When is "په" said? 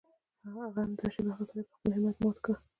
1.67-1.73